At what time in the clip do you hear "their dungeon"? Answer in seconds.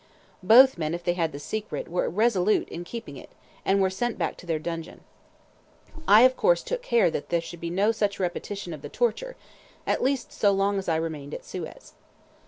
4.47-5.01